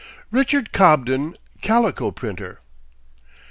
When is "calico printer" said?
1.61-2.59